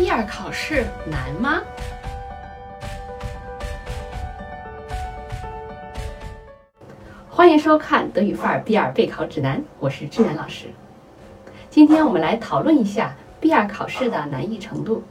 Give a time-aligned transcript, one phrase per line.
[0.00, 1.60] B2 考试难吗？
[7.28, 10.68] 欢迎收看德语范儿 B2 备考指南，我是志远老师。
[11.68, 15.02] 今天我们来讨论一下 B2 考试的难易程度。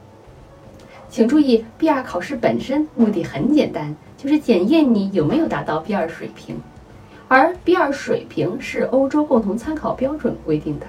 [1.08, 6.60] 请注意，B2 考试本身目的很简单，就是检验你有没有达到 B2 水平。
[7.28, 10.88] 而 B2 水平是欧洲共同参考标准规定的。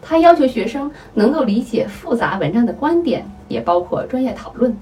[0.00, 4.74] 它要求学生能够理解复杂文章的观点，也包括专业讨论，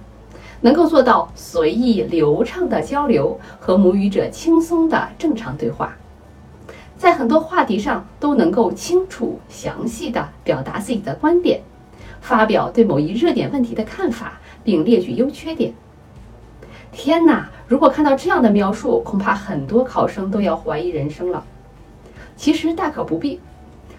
[0.61, 5.97] 能够做到随意流畅的交流和母语者轻松的正常对话，
[6.97, 11.61] 在很多话题上都能够清楚详细的表达自己的观点，
[12.21, 15.73] 发表对某一热点问题的看法，并列举优缺点。
[16.93, 17.51] 天哪！
[17.67, 21.45] 如果看到这样的描述，恐怕很多考生都要怀疑人生了。
[22.37, 23.41] 其实大可不必。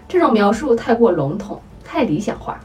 [0.08, 2.58] 这种描述太过笼统，太理想化。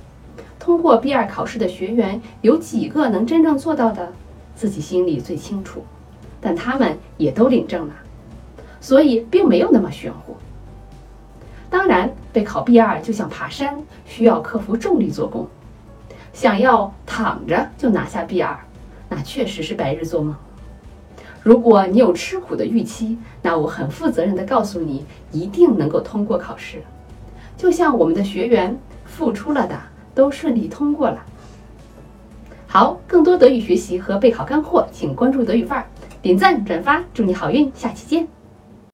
[0.58, 4.14] 通过 B 二考试的学员有几个能真正做到的？
[4.56, 5.84] 自己心里最清楚。
[6.40, 7.94] 但他们也都领证了，
[8.82, 10.36] 所以并没有那么玄乎。
[11.70, 15.48] 当然，备考 B 二就像爬山，需要克服重力做功。
[16.34, 18.60] 想要躺着就拿下 B 二
[19.08, 20.36] 那确实是白日做梦。
[21.42, 26.82] 如果你有吃苦的预期，那我很负责任地告诉你，一定能够通过考试。
[27.58, 29.80] 就像我们的学员付出了的
[30.14, 31.24] 都顺利通过了。
[32.68, 35.86] 好，更多德语学习和备考干货，请关注德语范儿，
[36.22, 38.28] 点赞转发，祝你好运，下期见。